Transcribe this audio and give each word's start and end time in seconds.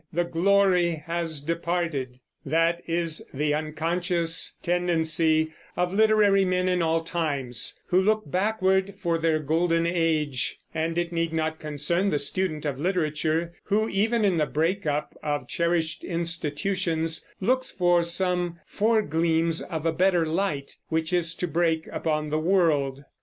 the 0.11 0.23
glory 0.23 0.95
has 1.05 1.41
departed." 1.41 2.17
That 2.43 2.81
is 2.87 3.23
the 3.35 3.53
unconscious 3.53 4.55
tendency 4.63 5.53
of 5.77 5.93
literary 5.93 6.43
men 6.43 6.67
in 6.67 6.81
all 6.81 7.03
times, 7.03 7.79
who 7.89 8.01
look 8.01 8.23
backward 8.25 8.95
for 8.95 9.19
their 9.19 9.37
golden 9.37 9.85
age; 9.85 10.57
and 10.73 10.97
it 10.97 11.11
need 11.11 11.31
not 11.33 11.59
concern 11.59 12.09
the 12.09 12.17
student 12.17 12.65
of 12.65 12.79
literature, 12.79 13.53
who, 13.65 13.87
even 13.89 14.25
in 14.25 14.37
the 14.37 14.47
break 14.47 14.87
up 14.87 15.15
of 15.21 15.47
cherished 15.47 16.03
institutions, 16.03 17.29
looks 17.39 17.69
for 17.69 18.03
some 18.03 18.59
foregleams 18.65 19.61
of 19.61 19.85
a 19.85 19.93
better 19.93 20.25
light 20.25 20.77
which 20.89 21.13
is 21.13 21.35
to 21.35 21.47
break 21.47 21.85
upon 21.91 22.31
the 22.31 22.39
world. 22.39 23.03